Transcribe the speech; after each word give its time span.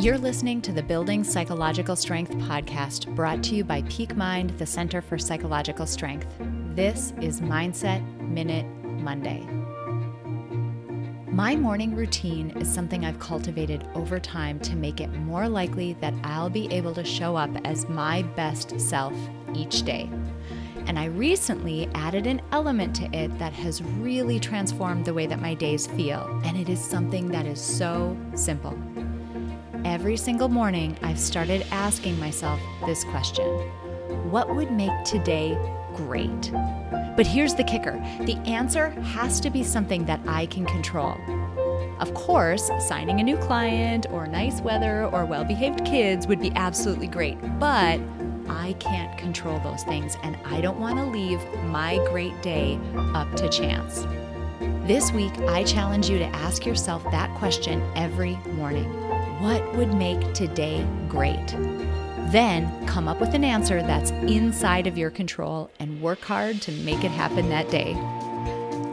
You're 0.00 0.16
listening 0.16 0.62
to 0.62 0.70
the 0.70 0.80
Building 0.80 1.24
Psychological 1.24 1.96
Strength 1.96 2.30
podcast 2.36 3.12
brought 3.16 3.42
to 3.42 3.56
you 3.56 3.64
by 3.64 3.82
Peak 3.88 4.14
Mind, 4.14 4.50
the 4.50 4.64
Center 4.64 5.02
for 5.02 5.18
Psychological 5.18 5.88
Strength. 5.88 6.28
This 6.76 7.12
is 7.20 7.40
Mindset 7.40 8.00
Minute 8.20 8.64
Monday. 8.84 9.40
My 11.26 11.56
morning 11.56 11.96
routine 11.96 12.50
is 12.50 12.72
something 12.72 13.04
I've 13.04 13.18
cultivated 13.18 13.88
over 13.96 14.20
time 14.20 14.60
to 14.60 14.76
make 14.76 15.00
it 15.00 15.08
more 15.14 15.48
likely 15.48 15.94
that 15.94 16.14
I'll 16.22 16.48
be 16.48 16.72
able 16.72 16.94
to 16.94 17.02
show 17.02 17.34
up 17.34 17.50
as 17.64 17.88
my 17.88 18.22
best 18.22 18.80
self 18.80 19.14
each 19.52 19.82
day. 19.82 20.08
And 20.86 20.96
I 20.96 21.06
recently 21.06 21.90
added 21.96 22.28
an 22.28 22.40
element 22.52 22.94
to 22.96 23.12
it 23.12 23.36
that 23.40 23.52
has 23.52 23.82
really 23.82 24.38
transformed 24.38 25.06
the 25.06 25.12
way 25.14 25.26
that 25.26 25.42
my 25.42 25.54
days 25.54 25.88
feel. 25.88 26.40
And 26.44 26.56
it 26.56 26.68
is 26.68 26.80
something 26.80 27.26
that 27.32 27.46
is 27.46 27.60
so 27.60 28.16
simple. 28.36 28.78
Every 29.84 30.16
single 30.16 30.48
morning, 30.48 30.96
I've 31.02 31.18
started 31.18 31.64
asking 31.70 32.18
myself 32.18 32.60
this 32.84 33.04
question 33.04 33.44
What 34.30 34.54
would 34.54 34.72
make 34.72 35.04
today 35.04 35.56
great? 35.94 36.50
But 37.16 37.26
here's 37.26 37.54
the 37.54 37.64
kicker 37.64 37.92
the 38.22 38.36
answer 38.44 38.90
has 38.90 39.40
to 39.40 39.50
be 39.50 39.62
something 39.62 40.04
that 40.06 40.20
I 40.26 40.46
can 40.46 40.66
control. 40.66 41.16
Of 42.00 42.12
course, 42.14 42.70
signing 42.80 43.20
a 43.20 43.22
new 43.22 43.36
client, 43.36 44.06
or 44.10 44.26
nice 44.26 44.60
weather, 44.60 45.06
or 45.06 45.24
well 45.24 45.44
behaved 45.44 45.84
kids 45.84 46.26
would 46.26 46.40
be 46.40 46.52
absolutely 46.54 47.06
great, 47.06 47.38
but 47.58 48.00
I 48.48 48.74
can't 48.80 49.16
control 49.16 49.60
those 49.60 49.84
things, 49.84 50.16
and 50.22 50.36
I 50.44 50.60
don't 50.60 50.80
want 50.80 50.98
to 50.98 51.04
leave 51.04 51.40
my 51.66 51.98
great 52.10 52.40
day 52.42 52.78
up 53.14 53.32
to 53.36 53.48
chance. 53.48 54.06
This 54.86 55.12
week, 55.12 55.36
I 55.40 55.64
challenge 55.64 56.08
you 56.08 56.18
to 56.18 56.26
ask 56.26 56.64
yourself 56.64 57.04
that 57.10 57.32
question 57.36 57.82
every 57.94 58.36
morning 58.54 59.08
What 59.40 59.76
would 59.76 59.94
make 59.94 60.34
today 60.34 60.84
great? 61.08 61.46
Then 62.32 62.86
come 62.88 63.06
up 63.06 63.20
with 63.20 63.34
an 63.34 63.44
answer 63.44 63.82
that's 63.82 64.10
inside 64.10 64.88
of 64.88 64.98
your 64.98 65.10
control 65.10 65.70
and 65.78 66.02
work 66.02 66.22
hard 66.22 66.60
to 66.62 66.72
make 66.72 67.04
it 67.04 67.12
happen 67.12 67.48
that 67.48 67.70
day. 67.70 67.94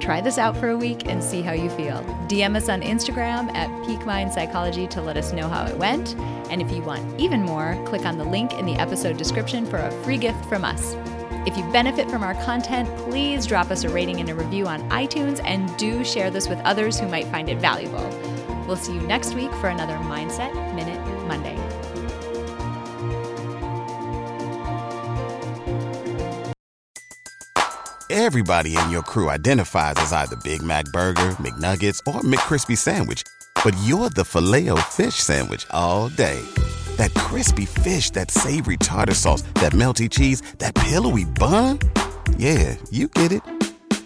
Try 0.00 0.20
this 0.20 0.36
out 0.36 0.54
for 0.54 0.68
a 0.68 0.76
week 0.76 1.06
and 1.06 1.24
see 1.24 1.40
how 1.40 1.52
you 1.52 1.70
feel. 1.70 2.04
DM 2.28 2.56
us 2.56 2.68
on 2.68 2.82
Instagram 2.82 3.54
at 3.54 3.86
Peak 3.86 4.04
Mind 4.04 4.30
Psychology 4.34 4.86
to 4.88 5.00
let 5.00 5.16
us 5.16 5.32
know 5.32 5.48
how 5.48 5.64
it 5.64 5.78
went. 5.78 6.14
And 6.50 6.60
if 6.60 6.70
you 6.70 6.82
want 6.82 7.18
even 7.18 7.40
more, 7.40 7.82
click 7.86 8.04
on 8.04 8.18
the 8.18 8.24
link 8.24 8.52
in 8.52 8.66
the 8.66 8.74
episode 8.74 9.16
description 9.16 9.64
for 9.64 9.78
a 9.78 9.90
free 10.02 10.18
gift 10.18 10.44
from 10.44 10.62
us. 10.62 10.94
If 11.46 11.56
you 11.56 11.64
benefit 11.72 12.10
from 12.10 12.22
our 12.22 12.34
content, 12.44 12.86
please 12.98 13.46
drop 13.46 13.70
us 13.70 13.84
a 13.84 13.88
rating 13.88 14.20
and 14.20 14.28
a 14.28 14.34
review 14.34 14.66
on 14.66 14.86
iTunes 14.90 15.42
and 15.42 15.74
do 15.78 16.04
share 16.04 16.30
this 16.30 16.50
with 16.50 16.58
others 16.60 17.00
who 17.00 17.08
might 17.08 17.28
find 17.28 17.48
it 17.48 17.56
valuable. 17.60 18.33
We'll 18.66 18.76
see 18.76 18.94
you 18.94 19.00
next 19.02 19.34
week 19.34 19.52
for 19.54 19.68
another 19.68 19.94
Mindset 19.94 20.52
Minute 20.74 21.00
Monday. 21.26 21.58
Everybody 28.10 28.76
in 28.76 28.90
your 28.90 29.02
crew 29.02 29.28
identifies 29.28 29.94
as 29.96 30.12
either 30.12 30.36
Big 30.36 30.62
Mac 30.62 30.84
Burger, 30.92 31.36
McNuggets, 31.40 31.98
or 32.06 32.20
McCrispy 32.20 32.78
Sandwich. 32.78 33.22
But 33.62 33.76
you're 33.82 34.08
the 34.10 34.24
filet 34.24 34.68
fish 34.90 35.16
Sandwich 35.16 35.66
all 35.70 36.08
day. 36.10 36.40
That 36.96 37.12
crispy 37.14 37.64
fish, 37.66 38.10
that 38.10 38.30
savory 38.30 38.76
tartar 38.76 39.14
sauce, 39.14 39.42
that 39.54 39.72
melty 39.72 40.08
cheese, 40.08 40.42
that 40.58 40.74
pillowy 40.74 41.24
bun. 41.24 41.80
Yeah, 42.36 42.76
you 42.90 43.08
get 43.08 43.32
it. 43.32 43.42